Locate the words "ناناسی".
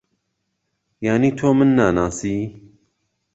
1.77-2.35